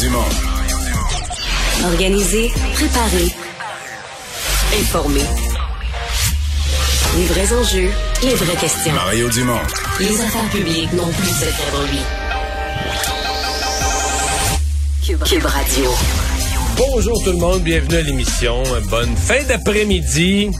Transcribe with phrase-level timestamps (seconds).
[0.00, 0.18] Dumont.
[1.84, 3.28] Organiser, préparer,
[4.78, 5.22] informer.
[7.16, 7.90] Les vrais enjeux,
[8.22, 8.92] les vraies questions.
[8.92, 9.60] Mario Dumont.
[9.98, 12.00] Les affaires publiques n'ont plus de secret pour lui.
[15.06, 15.90] Cube, Cube Radio.
[16.76, 18.62] Bonjour tout le monde, bienvenue à l'émission.
[18.90, 20.50] Bonne fin d'après-midi.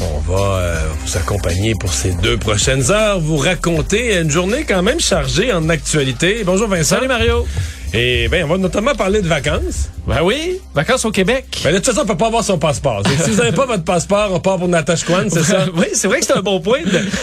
[0.00, 4.82] On va euh, vous accompagner pour ces deux prochaines heures, vous raconter une journée quand
[4.82, 6.42] même chargée en actualité.
[6.44, 6.96] Bonjour Vincent.
[6.96, 7.46] Salut Mario.
[7.94, 9.90] Et ben, on va notamment parler de vacances.
[10.08, 11.60] Ben oui, vacances au Québec.
[11.62, 13.02] Ben, de toute façon, on peut pas avoir son passeport.
[13.24, 15.66] si vous n'avez pas votre passeport, on part pour Natashquan, c'est ça?
[15.76, 16.78] oui, c'est vrai que c'est un bon point.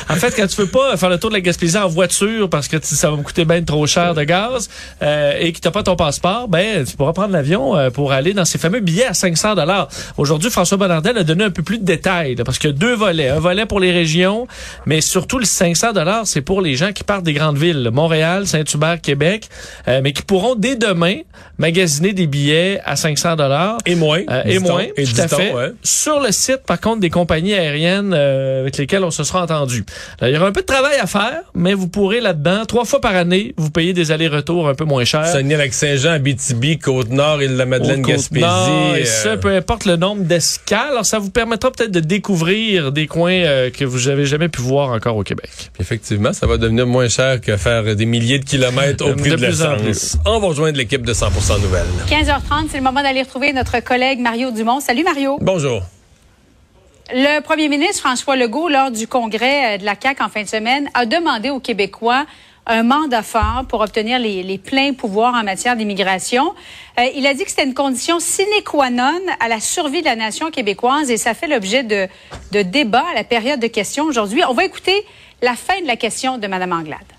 [0.08, 2.68] en fait, quand tu veux pas faire le tour de la Gaspésie en voiture parce
[2.68, 4.70] que ça va me coûter bien trop cher de gaz
[5.02, 8.34] euh, et que t'as pas ton passeport, ben tu pourras prendre l'avion euh, pour aller
[8.34, 9.88] dans ces fameux billets à 500 dollars.
[10.18, 12.78] Aujourd'hui, François Bonnardel a donné un peu plus de détails là, parce qu'il y a
[12.78, 13.30] deux volets.
[13.30, 14.48] Un volet pour les régions,
[14.86, 18.46] mais surtout le 500 dollars, c'est pour les gens qui partent des grandes villes, Montréal,
[18.46, 19.50] Saint-Hubert, Québec,
[19.88, 21.22] euh, mais qui pourront dès demain
[21.58, 25.54] magasiner des billets à 500 dollars et moins euh, et moins et tout à fait
[25.54, 25.72] ouais.
[25.84, 29.86] sur le site par contre des compagnies aériennes euh, avec lesquelles on se sera entendu.
[30.20, 32.86] Là, il y aura un peu de travail à faire, mais vous pourrez là-dedans trois
[32.86, 35.28] fois par année vous payer des allers-retours un peu moins chers.
[35.28, 38.46] Saguenay-Lac-Saint-Jean, Abitibi, Côte-Nord, Île-de-la-Madeleine, Gaspésie.
[38.98, 40.92] et ça, euh, peu importe le nombre d'escales.
[40.92, 44.62] Alors ça vous permettra peut-être de découvrir des coins euh, que vous n'avez jamais pu
[44.62, 45.50] voir encore au Québec.
[45.80, 49.32] Effectivement, ça va devenir moins cher que faire des milliers de kilomètres au De prix
[49.32, 50.18] de, plus en l'essence.
[50.26, 51.86] On va rejoindre l'équipe de 100% Nouvelles.
[52.10, 54.80] 15h30, c'est le moment d'aller retrouver notre collègue Mario Dumont.
[54.80, 55.38] Salut Mario.
[55.42, 55.82] Bonjour.
[57.14, 60.48] Le premier ministre François Legault, lors du congrès euh, de la CAQ en fin de
[60.48, 62.26] semaine, a demandé aux Québécois
[62.66, 66.54] un mandat fort pour obtenir les, les pleins pouvoirs en matière d'immigration.
[67.00, 70.06] Euh, il a dit que c'était une condition sine qua non à la survie de
[70.08, 72.08] la nation québécoise et ça fait l'objet de,
[72.52, 74.42] de débats à la période de questions aujourd'hui.
[74.50, 75.06] On va écouter
[75.44, 77.15] la fin de la question de Mme Anglade.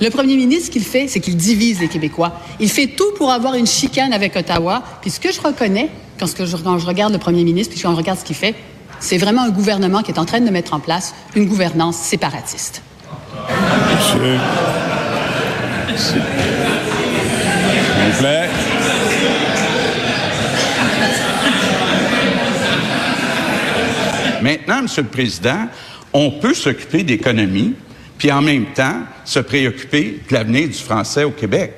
[0.00, 2.40] Le premier ministre, ce qu'il fait, c'est qu'il divise les Québécois.
[2.60, 4.82] Il fait tout pour avoir une chicane avec Ottawa.
[5.00, 8.18] Puis ce que je reconnais, quand, je, regarde le premier ministre, puis quand je regarde
[8.18, 8.54] ce qu'il fait,
[9.00, 12.82] c'est vraiment un gouvernement qui est en train de mettre en place une gouvernance séparatiste.
[24.42, 25.68] Maintenant, Monsieur le Président,
[26.12, 27.74] on peut s'occuper d'économie,
[28.18, 31.72] puis en même temps se préoccuper de l'avenir du français au Québec.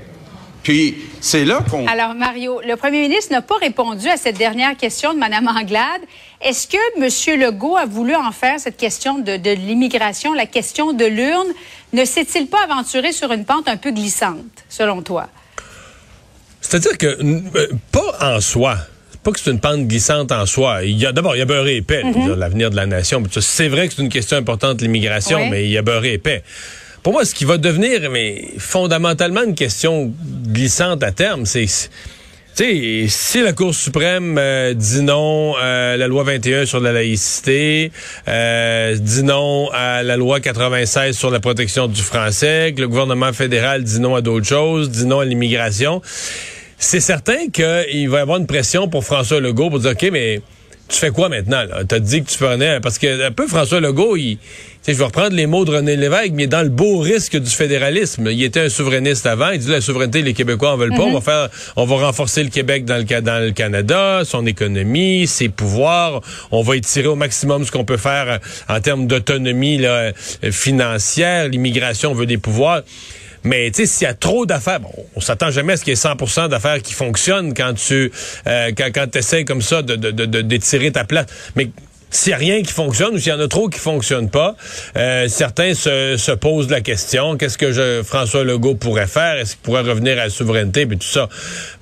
[0.62, 1.86] Puis c'est là qu'on...
[1.86, 6.02] Alors, Mario, le premier ministre n'a pas répondu à cette dernière question de Mme Anglade.
[6.40, 7.40] Est-ce que M.
[7.40, 11.48] Legault a voulu en faire cette question de, de l'immigration, la question de l'urne?
[11.92, 15.28] Ne s'est-il pas aventuré sur une pente un peu glissante, selon toi?
[16.60, 18.76] C'est-à-dire que, euh, pas en soi.
[19.28, 20.84] Pas que c'est une pente glissante en soi.
[20.84, 22.34] Il y a d'abord, il y a beurré épais, mm -hmm.
[22.34, 23.22] l'avenir de la nation.
[23.40, 25.50] C'est vrai que c'est une question importante, l'immigration, ouais.
[25.50, 26.42] mais il y a beurré épais.
[27.02, 30.10] Pour moi, ce qui va devenir, mais fondamentalement, une question
[30.56, 31.66] glissante à terme, c'est
[33.08, 37.92] si la Cour suprême euh, dit non à la loi 21 sur la laïcité,
[38.26, 43.32] euh, dit non à la loi 96 sur la protection du français, que le gouvernement
[43.32, 46.02] fédéral dit non à d'autres choses, dit non à l'immigration,
[46.78, 50.40] c'est certain qu'il va y avoir une pression pour François Legault pour dire, OK, mais
[50.88, 51.62] tu fais quoi maintenant?
[51.88, 52.80] Tu as dit que tu prenais...
[52.80, 54.38] Parce que un peu François Legault, il,
[54.86, 58.28] je vais reprendre les mots de René Lévesque, mais dans le beau risque du fédéralisme.
[58.30, 59.50] Il était un souverainiste avant.
[59.50, 60.96] Il dit la souveraineté, les Québécois en veulent pas.
[60.96, 61.10] Mm -hmm.
[61.10, 65.26] On va faire, on va renforcer le Québec dans le, dans le Canada, son économie,
[65.26, 66.22] ses pouvoirs.
[66.50, 69.80] On va étirer au maximum ce qu'on peut faire en termes d'autonomie
[70.50, 71.48] financière.
[71.48, 72.82] L'immigration, on veut des pouvoirs.
[73.44, 75.92] Mais tu sais, s'il y a trop d'affaires, bon, on s'attend jamais à ce qu'il
[75.92, 78.12] y ait 100% d'affaires qui fonctionnent quand tu
[78.46, 81.26] euh, quand, quand essaies comme ça de, de, de, d'étirer ta place.
[81.56, 81.70] Mais
[82.10, 84.56] s'il n'y a rien qui fonctionne ou s'il y en a trop qui fonctionnent pas,
[84.96, 89.36] euh, certains se, se, posent la question qu'est-ce que je, François Legault pourrait faire?
[89.36, 90.82] Est-ce qu'il pourrait revenir à la souveraineté?
[90.82, 91.28] Et tout ça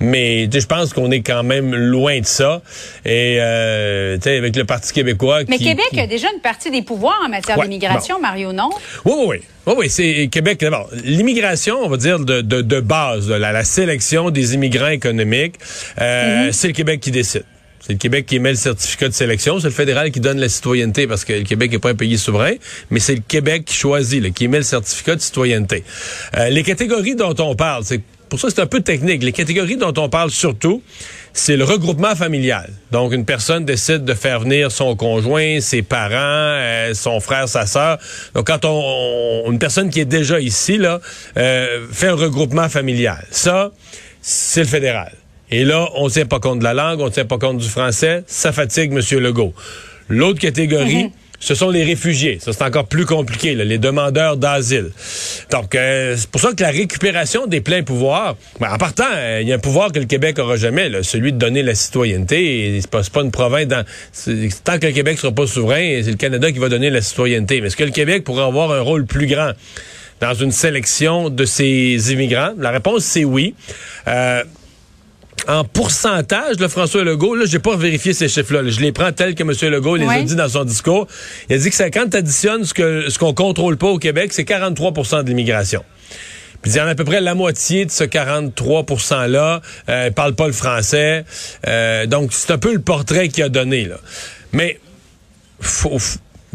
[0.01, 2.63] Mais je pense qu'on est quand même loin de ça.
[3.05, 5.41] Et euh, avec le Parti québécois.
[5.49, 6.01] Mais qui, Québec qui...
[6.01, 8.23] a déjà une partie des pouvoirs en matière ouais, d'immigration, bon.
[8.23, 8.71] Mario, non?
[9.05, 9.37] Oui, oui, oui.
[9.67, 10.61] Oui, oui, c'est Québec.
[10.61, 15.57] D'abord, l'immigration, on va dire de, de, de base, la, la, sélection des immigrants économiques,
[16.01, 16.53] euh, -hmm.
[16.53, 17.45] c'est le Québec qui décide.
[17.87, 19.61] C'est le Québec qui émet le certificat de sélection.
[19.61, 22.19] C'est le fédéral qui donne la citoyenneté parce que le Québec n'est pas un pays
[22.19, 22.55] souverain,
[22.91, 25.85] mais c'est le Québec qui choisit, qui émet le certificat de citoyenneté.
[26.37, 29.23] Euh, les catégories dont on parle, c'est pour ça c'est un peu technique.
[29.23, 30.83] Les catégories dont on parle surtout,
[31.33, 32.71] c'est le regroupement familial.
[32.91, 37.67] Donc, une personne décide de faire venir son conjoint, ses parents, euh, son frère, sa
[37.67, 37.99] sœur.
[38.35, 41.01] Donc, quand on, on, une personne qui est déjà ici là
[41.37, 43.71] euh, fait un regroupement familial, ça,
[44.23, 45.13] c'est le fédéral.
[45.51, 47.59] Et là, on ne tient pas compte de la langue, on ne tient pas compte
[47.59, 48.25] du français.
[48.27, 49.01] Ça fatigue M.
[49.21, 49.55] Legault.
[50.09, 51.11] L'autre catégorie, mm -hmm.
[51.41, 52.39] ce sont les réfugiés.
[52.41, 54.91] Ça, c'est encore plus compliqué, là, les demandeurs d'asile.
[55.51, 59.41] Donc, euh, c'est pour ça que la récupération des pleins pouvoirs, ben, en partant, euh,
[59.43, 61.75] il y a un pouvoir que le Québec aura jamais, là, celui de donner la
[61.75, 62.79] citoyenneté.
[62.81, 63.85] C'est pas, pas une province dans...
[64.65, 67.61] Tant que le Québec sera pas souverain, c'est le Canada qui va donner la citoyenneté.
[67.61, 69.53] Mais est-ce que le Québec pourrait avoir un rôle plus grand
[70.21, 72.53] dans une sélection de ces immigrants?
[72.59, 73.55] La réponse, c'est oui.
[74.09, 74.43] Euh,
[75.49, 78.69] en pourcentage, le François Legault, là, j'ai pas vérifié ces chiffres-là.
[78.69, 79.53] Je les prends tels que M.
[79.73, 81.07] Legault les a dit dans son discours.
[81.49, 84.33] Il a dit que quand tu additionnes ce que ce qu'on contrôle pas au Québec,
[84.33, 85.85] c'est 43% de l'immigration.
[86.63, 90.11] Puis il y en a à peu près la moitié de ce 43 %-là euh,
[90.11, 91.25] parle pas le français.
[91.69, 93.85] Euh, donc, c'est un peu le portrait qu'il a donné.
[93.85, 93.99] Là.
[94.53, 94.81] Mais,
[95.61, 95.99] faut,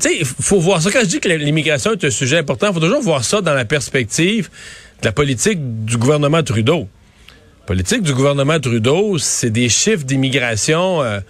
[0.03, 0.91] il faut voir ça.
[0.91, 3.53] Quand je dis que l'immigration est un sujet important, il faut toujours voir ça dans
[3.53, 4.49] la perspective
[5.01, 6.87] de la politique du gouvernement Trudeau
[7.71, 11.21] politique du gouvernement Trudeau, c'est des chiffres d'immigration euh,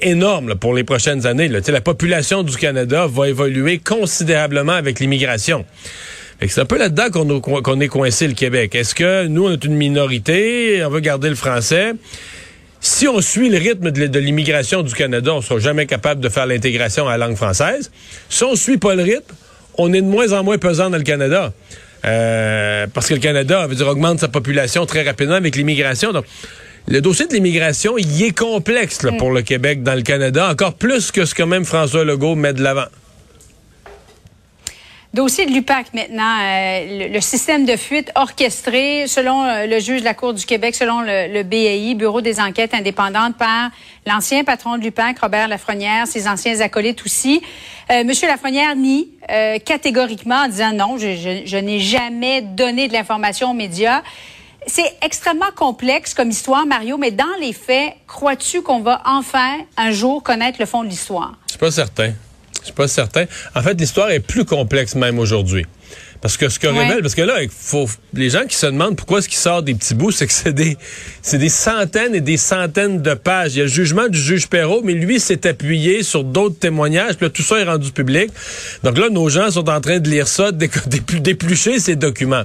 [0.00, 1.46] énormes pour les prochaines années.
[1.46, 1.60] Là.
[1.68, 5.66] La population du Canada va évoluer considérablement avec l'immigration.
[6.40, 7.10] C'est un peu là-dedans
[7.60, 8.74] qu'on est coincé le Québec.
[8.74, 11.92] Est-ce que nous, on est une minorité, on veut garder le français?
[12.80, 16.30] Si on suit le rythme de l'immigration du Canada, on ne sera jamais capable de
[16.30, 17.90] faire l'intégration à la langue française.
[18.30, 19.34] Si on suit pas le rythme,
[19.76, 21.52] on est de moins en moins pesant dans le Canada.
[22.04, 26.12] Euh, parce que le Canada, veut dire, augmente sa population très rapidement avec l'immigration.
[26.12, 26.24] Donc,
[26.86, 29.16] le dossier de l'immigration, il est complexe là, mm.
[29.16, 32.52] pour le Québec dans le Canada, encore plus que ce que même François Legault met
[32.52, 32.86] de l'avant.
[35.14, 40.04] Dossier de l'UPAC maintenant, euh, le, système de fuite orchestré, selon euh, le juge de
[40.04, 43.70] la Cour du Québec, selon le, BAI, Bureau des enquêtes indépendantes, par
[44.08, 47.40] l'ancien patron de l'UPAC, Robert Lafrenière, ses anciens acolytes aussi.
[47.92, 49.08] Euh, Monsieur Lafrenière nie
[49.64, 54.02] catégoriquement en disant non, je n'ai jamais donné de l'information aux médias.
[54.66, 59.92] C'est extrêmement complexe comme histoire, Mario, mais dans les faits, crois-tu qu'on va enfin un
[59.92, 61.34] jour connaître le fond de l'histoire?
[61.46, 62.14] Je suis pas certain.
[62.64, 63.26] Je suis pas certain.
[63.54, 65.66] En fait, l'histoire est plus complexe même aujourd'hui.
[66.24, 68.96] Parce que ce que révèle, parce que là, il faut, les gens qui se demandent
[68.96, 70.78] pourquoi est-ce qu'il sort des petits bouts, c'est que c'est des,
[71.20, 73.54] c'est des centaines et des centaines de pages.
[73.54, 77.16] Il y a le jugement du juge Perrault, mais lui s'est appuyé sur d'autres témoignages,
[77.16, 78.30] puis là, tout ça est rendu public.
[78.82, 82.44] Donc là, nos gens sont en train de lire ça, d'éplucher ces documents.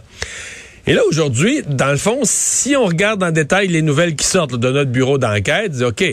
[0.86, 4.56] Et là, aujourd'hui, dans le fond, si on regarde en détail les nouvelles qui sortent
[4.56, 6.04] de notre bureau d'enquête, OK,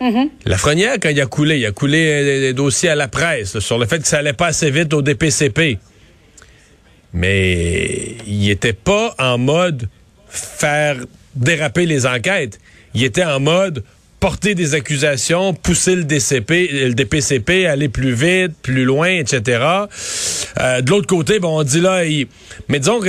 [0.00, 0.28] Mm-hmm.
[0.46, 3.78] La Frenière, quand il a coulé, il a coulé des dossiers à la presse sur
[3.78, 5.78] le fait que ça allait pas assez vite au DPCP.
[7.12, 9.88] Mais il était pas en mode
[10.28, 10.96] faire
[11.34, 12.58] déraper les enquêtes.
[12.94, 13.84] Il était en mode
[14.20, 19.64] porter des accusations, pousser le DCP, le DPCP, aller plus vite, plus loin, etc.
[20.60, 22.02] Euh, de l'autre côté, bon, on dit là,
[22.68, 23.00] mais disons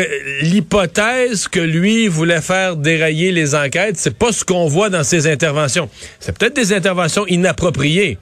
[0.41, 5.27] l'hypothèse que lui voulait faire dérailler les enquêtes, c'est pas ce qu'on voit dans ses
[5.27, 5.89] interventions.
[6.19, 8.17] C'est peut-être des interventions inappropriées,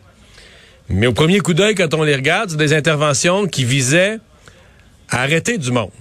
[0.89, 4.17] mais au premier coup d'œil, quand on les regarde, c'est des interventions qui visaient
[5.09, 5.91] à arrêter du monde,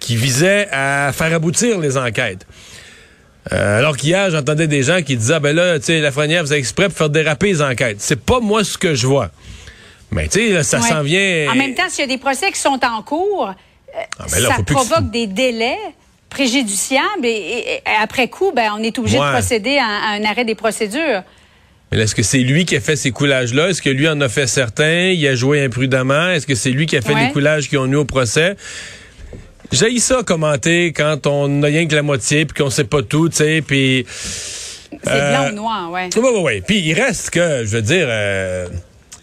[0.00, 2.46] qui visaient à faire aboutir les enquêtes.
[3.52, 6.20] Euh, alors qu'hier, j'entendais des gens qui disaient, ah, ben là, tu sais, la vous
[6.20, 7.98] avez exprès pour faire déraper les enquêtes.
[8.00, 9.30] C'est pas moi ce que je vois.
[10.10, 11.48] Mais tu sais, ça s'en vient.
[11.50, 14.40] En même temps, s'il y a des procès qui sont en cours, euh, ah, ben
[14.40, 15.78] ça provoque des délais
[16.30, 21.22] préjudiciables et, après coup, ben, on est obligé de procéder à, un arrêt des procédures.
[21.92, 23.68] Mais est-ce que c'est lui qui a fait ces coulages-là?
[23.68, 25.10] Est-ce que lui en a fait certains?
[25.10, 26.30] Il a joué imprudemment?
[26.30, 28.56] Est-ce que c'est lui qui a fait les coulages qui ont eu au procès?
[29.72, 33.28] J'ai ça commenter quand on n'a rien que la moitié puis qu'on sait pas tout,
[33.28, 34.06] tu sais, puis...
[34.08, 36.08] C'est blanc ou euh, noir, ouais.
[36.16, 36.60] Oui, oui, oui.
[36.60, 38.68] Puis il reste que, je veux dire, euh,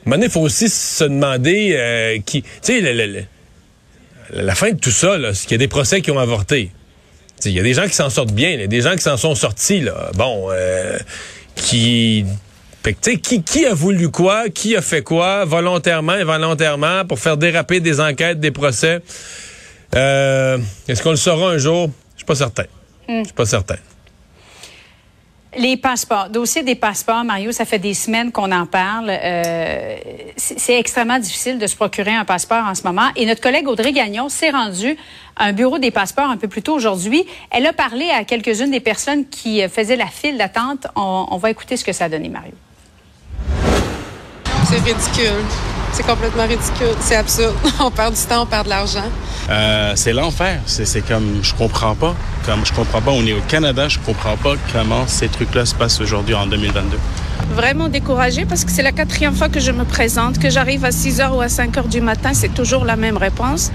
[0.05, 2.41] il faut aussi se demander euh, qui...
[2.41, 3.27] Tu sais,
[4.33, 6.71] la fin de tout ça, c'est qu'il y a des procès qui ont avorté.
[7.45, 9.01] Il y a des gens qui s'en sortent bien, il y a des gens qui
[9.01, 10.12] s'en sont sortis, là.
[10.15, 11.00] Bon, euh,
[11.55, 12.25] qui...
[13.01, 18.01] qui, qui a voulu quoi, qui a fait quoi, volontairement, involontairement, pour faire déraper des
[18.01, 19.00] enquêtes, des procès.
[19.95, 20.57] Euh,
[20.88, 21.89] est-ce qu'on le saura un jour?
[22.13, 22.65] Je suis pas certain.
[23.07, 23.75] Je suis pas certain.
[25.57, 29.10] Les passeports, dossier des passeports, Mario, ça fait des semaines qu'on en parle.
[29.10, 29.98] Euh,
[30.38, 33.10] c'est extrêmement difficile de se procurer un passeport en ce moment.
[33.17, 34.95] Et notre collègue Audrey Gagnon s'est rendue
[35.36, 37.25] à un bureau des passeports un peu plus tôt aujourd'hui.
[37.50, 40.88] Elle a parlé à quelques-unes des personnes qui faisaient la file d'attente.
[40.95, 42.53] On, on va écouter ce que ça a donné, Mario.
[44.69, 45.70] C'est ridicule.
[45.93, 46.95] C'est complètement ridicule.
[47.00, 47.55] C'est absurde.
[47.79, 49.10] on perd du temps, on perd de l'argent.
[49.50, 50.60] Euh, c'est l'enfer.
[50.65, 52.15] C'est comme, je comprends pas.
[52.45, 55.75] Comme je comprends pas, on est au Canada, je comprends pas comment ces trucs-là se
[55.75, 56.98] passent aujourd'hui en 2022.
[57.53, 60.91] Vraiment découragée parce que c'est la quatrième fois que je me présente, que j'arrive à
[60.91, 63.71] 6 h ou à 5 h du matin, c'est toujours la même réponse.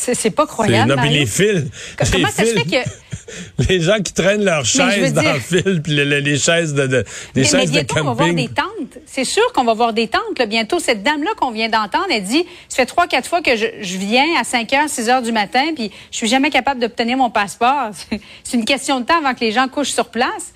[0.00, 0.88] C'est pas croyable.
[0.90, 1.20] non, puis Mario.
[1.20, 1.64] les fils.
[1.64, 2.88] les Comment ça se fils- fait que
[3.68, 6.72] Les gens qui traînent leurs chaises dans dire- le fil, puis le- le- les chaises
[6.72, 8.54] de, de- des Mais, mais chaises de bientôt, on va voir des camping.
[8.54, 8.98] tentes.
[9.04, 10.38] C'est sûr qu'on va voir des tentes.
[10.38, 13.54] là, bientôt, cette dame-là qu'on vient d'entendre, elle dit, ça fait trois, quatre fois que
[13.56, 16.80] je, je viens à 5 heures, 6 heures du matin, puis je suis jamais capable
[16.80, 17.90] d'obtenir mon passeport.
[18.44, 20.54] C'est une question de temps avant que les gens couchent sur place.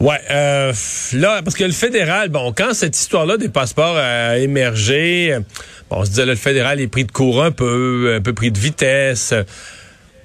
[0.00, 0.72] Ouais, euh,
[1.12, 5.36] là, parce que le fédéral, bon, quand cette histoire-là des passeports a émergé,
[5.90, 8.32] bon, on se disait, là, le fédéral est pris de court un peu, un peu
[8.32, 9.34] pris de vitesse.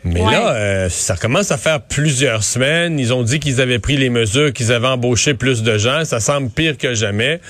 [0.06, 0.32] Mais Ouais.
[0.32, 3.00] là, euh, ça commence à faire plusieurs semaines.
[3.00, 6.06] Ils ont dit qu'ils avaient pris les mesures, qu'ils avaient embauché plus de gens.
[6.06, 7.42] Ça semble pire que jamais.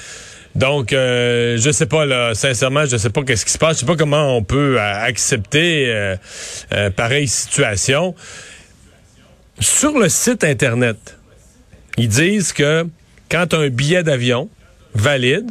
[0.56, 3.76] Donc, euh, je sais pas, là, sincèrement, je sais pas qu'est-ce qui se passe.
[3.76, 6.16] Je sais pas comment on peut euh, accepter euh,
[6.74, 8.16] euh, pareille situation.
[9.60, 11.15] Sur le site Internet,
[11.98, 12.86] ils disent que
[13.30, 14.50] quand tu as un billet d'avion
[14.94, 15.50] valide,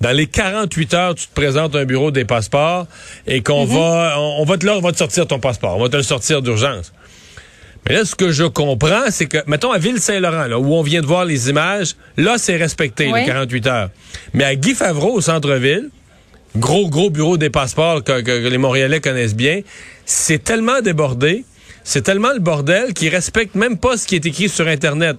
[0.00, 2.86] dans les 48 heures, tu te présentes à un bureau des passeports
[3.26, 5.76] et qu'on va, on, on va te là, on va te sortir ton passeport.
[5.78, 6.92] On va te le sortir d'urgence.
[7.88, 11.00] Mais là, ce que je comprends, c'est que, mettons, à Ville-Saint-Laurent, là, où on vient
[11.00, 13.20] de voir les images, là, c'est respecté, Oui.
[13.20, 13.90] les 48 heures.
[14.34, 15.90] Mais à Guy Favreau, au centre-ville,
[16.56, 19.60] gros, gros bureau des passeports que, que- que les Montréalais connaissent bien,
[20.06, 21.44] c'est tellement débordé,
[21.82, 25.16] c'est tellement le bordel qu'ils respectent même pas ce qui est écrit sur Internet.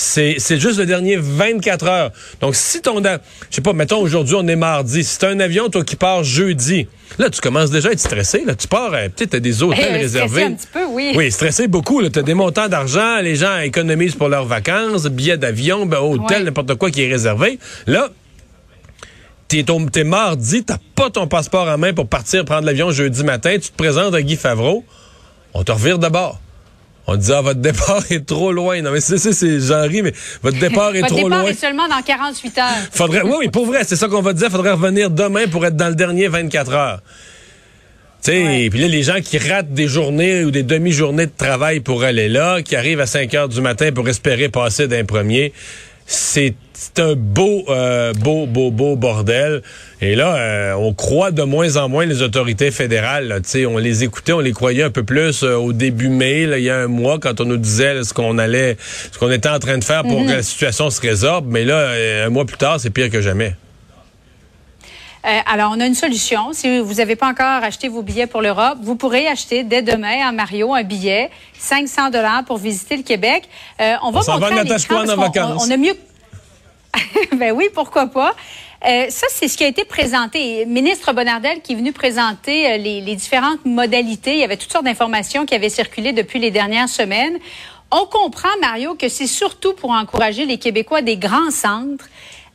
[0.00, 2.12] C'est c'est juste le dernier 24 heures.
[2.40, 3.02] Donc, si ton...
[3.02, 3.18] Je
[3.50, 5.02] sais pas, mettons, aujourd'hui, on est mardi.
[5.02, 6.86] Si t'as un avion, toi, qui part jeudi,
[7.18, 8.44] là, tu commences déjà à être stressé.
[8.46, 10.42] Là, tu pars, euh, peut-être, t'as des hôtels Eh, stressé réservés.
[10.44, 11.14] un petit peu, oui.
[11.16, 12.08] Oui, stressé beaucoup.
[12.08, 16.38] Tu as des montants d'argent, les gens économisent pour leurs vacances, billets d'avion, ben, hôtel,
[16.38, 16.44] Ouais.
[16.44, 17.58] n'importe quoi qui est réservé.
[17.88, 18.08] Là,
[19.48, 19.64] t'es,
[20.04, 23.76] mardi, t'as pas ton passeport en main pour partir prendre l'avion jeudi matin, tu te
[23.76, 24.84] présentes à Guy Favreau,
[25.54, 26.40] on te revire de bord.
[27.10, 28.82] On dit, ah, votre départ est trop loin.
[28.82, 30.12] Non, mais c'est, c'est, c'est, j'en ris, mais
[30.42, 31.50] votre départ est Votre trop départ loin.
[31.50, 32.64] est seulement dans 48 heures.
[32.92, 34.50] Faudrait, oui, oui, pour vrai, c'est ça qu'on va dire.
[34.50, 37.00] Faudrait revenir demain pour être dans le dernier 24 heures.
[38.22, 41.80] Tu sais, puis là, les gens qui ratent des journées ou des demi-journées de travail
[41.80, 45.54] pour aller là, qui arrivent à 5 heures du matin pour espérer passer d'un premier,
[46.10, 46.54] c'est
[46.96, 49.62] un beau, euh, beau, beau, beau bordel.
[50.00, 53.28] Et là, euh, on croit de moins en moins les autorités fédérales.
[53.28, 53.40] là.
[53.40, 56.46] Tu sais, on les écoutait, on les croyait un peu plus euh, au début mai,
[56.46, 58.78] là, il y a un mois, quand on nous disait là, ce qu'on allait,
[59.12, 61.46] ce qu'on était en train de faire pour que la situation se résorbe.
[61.46, 61.90] Mais là,
[62.24, 63.54] un mois plus tard, c'est pire que jamais.
[65.26, 66.52] Euh, alors, on a une solution.
[66.52, 70.26] Si vous n'avez pas encore acheté vos billets pour l'Europe, vous pourrez acheter dès demain
[70.26, 73.48] à Mario un billet, 500 dollars pour visiter le Québec.
[73.80, 75.62] Euh, on va On s'en va montrer à en vacances.
[75.64, 75.96] On, on a mieux.
[77.36, 78.34] ben oui, pourquoi pas.
[78.86, 80.64] Euh, ça, c'est ce qui a été présenté.
[80.64, 84.34] Ministre Bonardel qui est venu présenter euh, les, les différentes modalités.
[84.34, 87.38] Il y avait toutes sortes d'informations qui avaient circulé depuis les dernières semaines.
[87.90, 92.08] On comprend, Mario, que c'est surtout pour encourager les Québécois des grands centres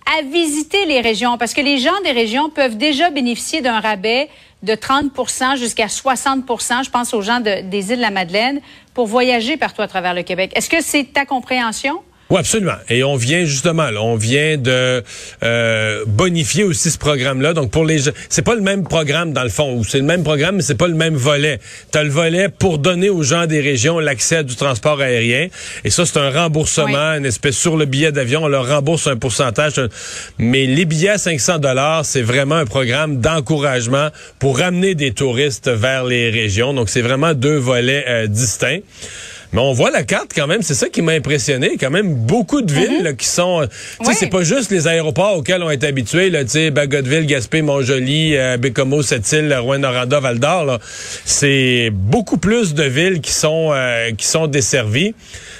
[0.05, 4.29] à visiter les régions, parce que les gens des régions peuvent déjà bénéficier d'un rabais
[4.61, 5.11] de 30
[5.57, 6.45] jusqu'à 60
[6.83, 8.61] je pense aux gens de- des îles de la Madeleine,
[8.93, 10.51] pour voyager partout à travers le Québec.
[10.55, 12.01] Est-ce que c'est ta compréhension?
[12.33, 12.77] Oui, absolument.
[12.89, 15.03] Et on vient justement, là, on vient de
[15.43, 17.53] euh, bonifier aussi ce programme-là.
[17.53, 20.03] Donc pour les, gens- c'est pas le même programme dans le fond, ou c'est le
[20.03, 21.59] même programme, mais c'est pas le même volet.
[21.91, 25.49] T'as le volet pour donner aux gens des régions l'accès à du transport aérien,
[25.83, 26.87] et ça c'est un remboursement,
[27.17, 29.79] une espèce sur le billet d'avion, on leur rembourse un pourcentage.
[30.39, 34.07] Mais les billets à 500 dollars, c'est vraiment un programme d'encouragement
[34.39, 36.73] pour ramener des touristes vers les régions.
[36.73, 38.79] Donc c'est vraiment deux volets euh, distincts.
[39.53, 41.77] Mais on voit la carte quand même, c'est ça qui m'a impressionné.
[41.79, 43.61] Quand même beaucoup de villes là, qui sont.
[43.61, 44.15] euh, Tu sais, Oui.
[44.19, 48.35] c'est pas juste les aéroports auxquels on est habitués, là, tu sais, Bagotville, Gaspé, Montjoli,
[48.35, 50.79] euh, Bécomo, Sept-Îles, Rouen-Noranda, Val-d'Or.
[51.25, 55.13] C'est beaucoup plus de villes qui sont euh, qui sont desservies.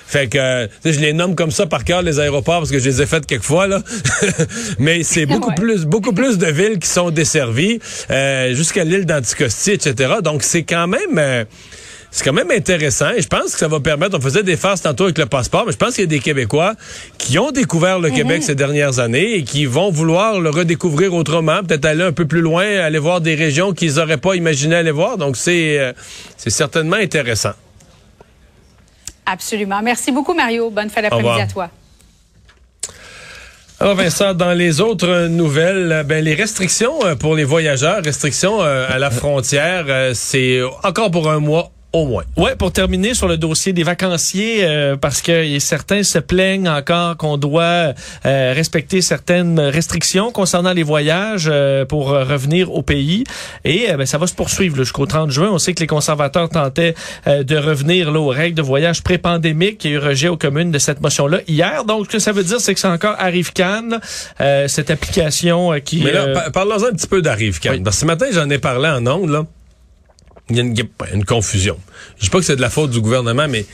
[0.07, 2.71] Fait que euh, tu sais, je les nomme comme ça par cœur les aéroports parce
[2.71, 3.81] que je les ai faites quelques fois là.
[4.79, 5.55] Mais c'est beaucoup Ouais.
[5.55, 7.79] plus beaucoup plus de villes qui sont desservies
[8.12, 10.15] euh, jusqu'à l'île d'Anticosti, etc.
[10.23, 11.45] Donc c'est quand même euh,
[12.13, 14.84] c'est quand même intéressant et je pense que ça va permettre, on faisait des farces
[14.84, 16.75] tantôt avec le passeport, mais je pense qu'il y a des Québécois
[17.17, 21.63] qui ont découvert le Québec ces dernières années et qui vont vouloir le redécouvrir autrement,
[21.63, 24.91] peut-être aller un peu plus loin, aller voir des régions qu'ils n'auraient pas imaginé aller
[24.91, 25.17] voir.
[25.17, 25.91] Donc c'est euh,
[26.38, 27.53] c'est certainement intéressant.
[29.25, 29.82] Absolument.
[29.82, 30.70] Merci beaucoup, Mario.
[30.70, 31.70] Bonne fin d'après-midi à toi.
[33.79, 38.62] Alors Vincent, dans les autres nouvelles, euh, ben les restrictions euh, pour les voyageurs, restrictions
[38.62, 42.23] à la frontière, c'est encore pour un mois au moins.
[42.38, 47.17] Ouais, pour terminer sur le dossier des vacanciers, euh, parce que certains se plaignent encore
[47.17, 47.93] qu'on doit
[48.25, 53.23] euh, respecter certaines restrictions concernant les voyages euh, pour euh, revenir au pays.
[53.63, 55.50] Et euh, ben, ça va se poursuivre jusqu'au 30 juin.
[55.51, 56.95] On sait que les conservateurs tentaient
[57.27, 59.85] euh, de revenir là, aux règles de voyage pré-pandémique.
[59.85, 61.85] Il y a eu rejet aux communes de cette motion-là hier.
[61.85, 64.00] Donc, ce que ça veut dire, c'est que c'est encore Arrive-Can,
[64.41, 66.01] euh, cette application qui...
[66.03, 67.71] Mais là, euh, par- parlons un petit peu d'Arrive Can.
[67.73, 67.81] Oui.
[67.83, 69.45] Parce que ce matin, j'en ai parlé en ondes, là.
[70.50, 70.75] Il y a une,
[71.13, 71.77] une confusion.
[72.17, 73.65] Je dis pas que c'est de la faute du gouvernement, mais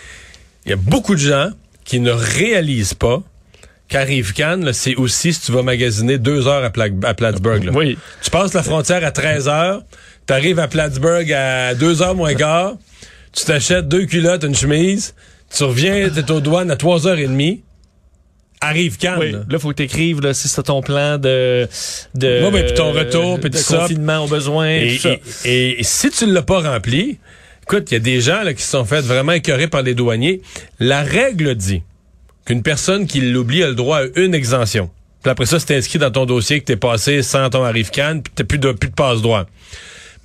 [0.66, 1.52] il y a beaucoup de gens
[1.84, 3.24] qui ne réalisent pas
[3.88, 7.64] qu'arrive Cannes, c'est aussi si tu vas magasiner deux heures à, Pla à Plattsburgh.
[7.64, 7.72] Là.
[7.74, 7.98] Oui.
[8.22, 9.82] Tu passes la frontière à 13 heures,
[10.28, 12.76] tu arrives à Plattsburgh à 2 heures moins quart,
[13.34, 15.16] tu t'achètes deux culottes, une chemise,
[15.54, 17.64] tu reviens, t'es aux douanes à 3 heures et demie.
[18.62, 18.98] Arrive.
[19.20, 19.32] Oui.
[19.32, 19.60] là.
[19.60, 21.68] Faut que t'écrives là, si c'est ton plan de
[22.16, 23.78] de, Ouais, ben, puis ton retour, puis de tout ça.
[23.80, 25.16] confinement aux besoins, Et, tout ça.
[25.46, 27.20] et- et si tu ne l'as pas rempli,
[27.64, 29.94] écoute, il y a des gens là, qui se sont fait vraiment écœurer par les
[29.96, 30.42] douaniers.
[30.80, 31.84] La règle dit
[32.46, 34.90] qu'une personne qui l'oublie a le droit à une exemption.
[35.24, 38.22] Puis après ça, c'est inscrit dans ton dossier que t'es passé sans ton arrive canne,
[38.24, 39.46] puis t'as plus de plus de passe-droit.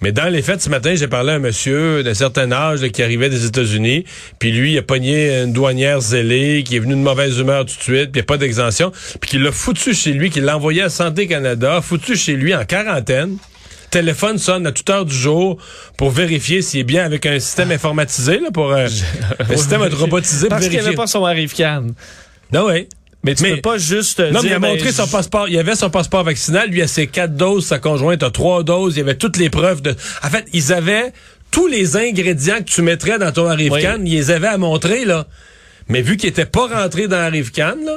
[0.02, 2.90] Mais dans les faits, ce matin, j'ai parlé à un monsieur d'un certain âge là,
[2.90, 4.04] qui arrivait des États-Unis,
[4.38, 7.76] puis lui, il a pogné une douanière zélée, qui est venue de mauvaise humeur tout
[7.78, 10.40] de suite, puis il n'y a pas d'exemption, puis qui l'a foutu chez lui, qui
[10.40, 13.36] l'a envoyé à Santé Canada, foutu chez lui en quarantaine.
[13.90, 15.56] Téléphone sonne à toute heure du jour
[15.96, 18.88] pour vérifier s'il est bien avec un système informatisé, là, pour euh,
[19.38, 20.88] un système robotisé pour Parce qu'il vérifier.
[20.88, 21.94] avait pas son arrive Cannes.
[22.52, 22.88] Non, oui.
[23.24, 25.06] Mais tu Mais- peux pas juste euh, Non, mais dire, il a ben, montré son
[25.06, 25.48] passeport.
[25.48, 26.68] Il avait son passeport vaccinal.
[26.68, 27.66] Lui, a ses quatre doses.
[27.66, 28.96] Sa conjointe a trois doses.
[28.96, 29.94] Il y avait toutes les preuves de.
[30.22, 31.12] En fait, ils avaient
[31.50, 35.04] tous les ingrédients que tu mettrais dans ton arrive can Ils les avaient à montrer,
[35.04, 35.26] là.
[35.88, 37.96] Mais vu qu'il était pas rentré dans arrive can là,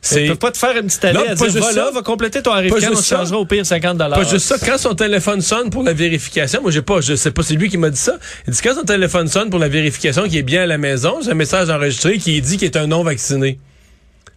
[0.00, 0.26] c'est.
[0.26, 1.90] peuvent pas te faire une petite allée Non, à pas dire, juste ça.
[1.90, 5.40] va compléter ton arrive on changera au pire 50 Pas juste ça, quand son téléphone
[5.40, 7.98] sonne pour la vérification, moi j'ai pas, je sais pas, c'est lui qui m'a dit
[8.00, 8.18] ça.
[8.46, 11.18] Il dit quand son téléphone sonne pour la vérification qu'il est bien à la maison,
[11.22, 13.58] j'ai un message enregistré qui dit qu'il est un non vacciné.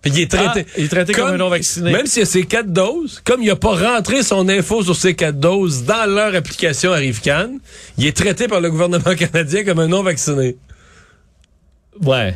[0.06, 1.92] Est traité, Ah, il est traité comme un non-vacciné.
[1.92, 5.16] Même s'il a ses quatre doses, comme il a pas rentré son info sur ses
[5.16, 7.50] quatre doses dans leur application Arrivecan,
[7.98, 10.56] il est traité par le gouvernement canadien comme un non vacciné.
[12.02, 12.36] Ouais.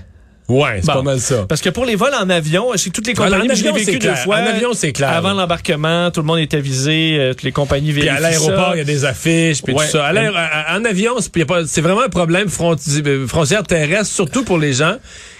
[0.49, 0.93] Ouais, c'est Bon.
[0.95, 1.45] pas mal ça.
[1.47, 3.85] Parce que pour les vols en avion, je sais que toutes les compagnies, avion, vécu
[3.85, 4.17] c'est deux clair.
[4.17, 4.35] fois.
[4.39, 5.09] En avion, c'est clair.
[5.11, 8.71] Avant l'embarquement, tout le monde était visé, euh, toutes les compagnies Puis vérifient à l'aéroport,
[8.75, 9.85] il y a des affiches, puis Ouais.
[9.85, 10.07] tout ça.
[10.07, 14.73] À l'aéro- à- en avion, c'est vraiment un problème euh, frontière terrestre, surtout pour les
[14.73, 14.97] gens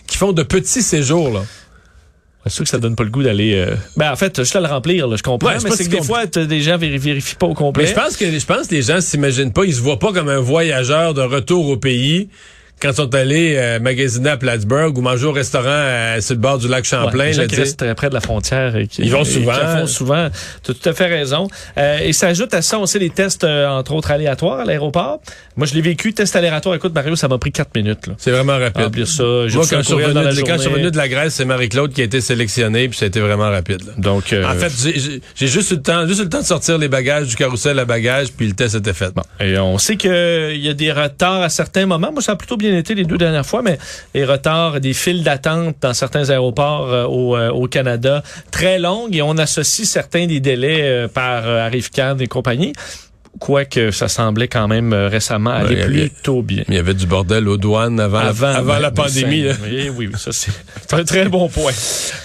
[0.07, 1.29] qui font de petits séjours.
[1.33, 1.41] Là.
[2.45, 3.53] C'est sûr que ça donne pas le goût d'aller.
[3.55, 5.49] euh, Ben en fait, juste à le remplir, là, je comprends.
[5.49, 7.83] Ouais, mais c'est si que des fois, t'as des gens véri- vérifient pas au complet.
[7.83, 10.11] Mais je pense que je pense que les gens s'imaginent pas, ils se voient pas
[10.11, 12.29] comme un voyageur de retour au pays
[12.81, 16.39] quand ils sont allés euh, magasiner à Plattsburgh ou manger au restaurant euh, sur le
[16.39, 17.25] bord du lac Ouais, Champlain.
[17.25, 17.61] les gens là, qui tu sais.
[17.61, 19.53] restent très près de la frontière et qui, Ils vont souvent.
[19.53, 20.29] qui font souvent.
[20.63, 21.47] Tu as tout à fait raison.
[21.77, 25.21] Euh, et s'ajoute à ça, on sait les tests, euh, entre autres, aléatoires à l'aéroport.
[25.55, 26.75] Moi, je l'ai vécu, test aléatoire.
[26.75, 28.09] Écoute, Mario, ça m'a pris quatre minutes.
[28.17, 28.83] C'est vraiment rapide.
[28.83, 29.23] Remplir ça.
[29.23, 30.67] Moi, quand je, suis revenu dans la de, quand je suis journée.
[30.77, 33.49] revenu de la Grèce, c'est Marie-Claude qui a été sélectionnée, puis ça a été vraiment
[33.49, 33.85] rapide.
[33.85, 33.93] là.
[33.97, 34.71] Donc, euh, En fait,
[35.35, 37.77] j'ai- juste eu le temps, juste eu le temps de sortir les bagages du carrousel
[37.79, 39.13] à bagages, puis le test était fait.
[39.13, 39.23] Bon.
[39.39, 40.09] Et on sait qu'il
[40.57, 42.11] y a des retards à certains moments.
[42.11, 43.77] Moi, ça a plutôt bien été les deux dernières fois, mais
[44.13, 49.15] les retards, des files d'attente dans certains aéroports euh, au, euh, au Canada très longues
[49.15, 52.73] et on associe certains des délais euh, par Arrivecan et compagnie.
[53.39, 56.63] Quoique ça semblait quand même euh, récemment aller y avait- plutôt bien.
[56.67, 59.43] Il y avait du bordel aux douanes avant, la, avant la ben, pandémie.
[59.43, 59.53] là.
[59.63, 60.51] Oui, oui, oui, ça c'est
[60.93, 61.71] un très bon point.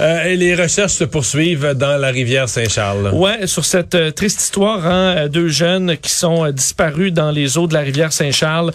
[0.01, 3.11] Euh, et les recherches se poursuivent dans la rivière Saint-Charles.
[3.14, 7.66] Ouais, sur cette euh, triste histoire, hein, deux jeunes qui sont disparus dans les eaux
[7.66, 8.73] de la rivière Saint-Charles,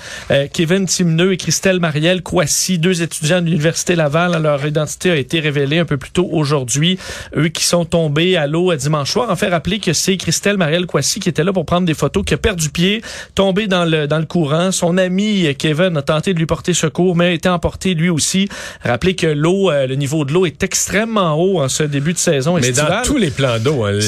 [0.54, 4.41] Kevin Timneux et Christelle Marielle Kouassi, deux étudiants de l'université Laval.
[4.41, 6.98] Leur identité a été révélée un peu plus tôt aujourd'hui.
[7.36, 9.30] Eux qui sont tombés à l'eau dimanche soir.
[9.30, 12.21] En fait, rappeler que c'est Christelle Marielle Kouassi qui était là pour prendre des photos,
[12.24, 13.02] qui a perdu pied,
[13.36, 14.72] tombé dans le dans le courant.
[14.72, 18.10] Son ami euh, Kevin a tenté de lui porter secours, mais a été emporté lui
[18.10, 18.50] aussi.
[18.84, 22.18] Rappelez que l'eau, euh, le niveau de l'eau est extrêmement haut en ce début de
[22.18, 22.92] saison Mais estivale.
[22.92, 24.00] dans tous les plans d'eau, hein,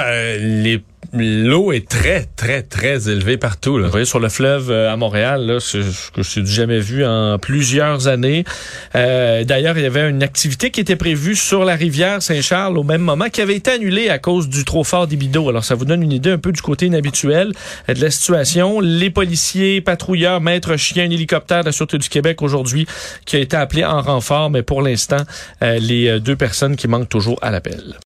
[0.00, 0.82] les,
[1.12, 3.78] l'eau est très, très, très élevée partout.
[3.78, 3.86] Là.
[3.86, 7.04] Vous voyez, sur le fleuve euh, à Montréal, là, c'est ce que j'ai jamais vu
[7.04, 8.44] en plusieurs années.
[8.94, 12.84] Euh, D'ailleurs, il y avait une activité qui était prévue sur la rivière Saint-Charles au
[12.84, 15.84] même moment, qui avait été annulée à cause du trop fort débit Alors, ça vous
[15.84, 17.52] donne une idée un peu du côté inhabituel
[17.88, 18.80] euh, de la situation.
[18.80, 22.86] Les policiers, patrouilleurs, maîtres chiens, un hélicoptère de la Sûreté du Québec aujourd'hui
[23.24, 25.24] qui a été appelé en renfort, mais pour l'instant,
[25.60, 27.94] les deux personnes qui manquent toujours à l'appel.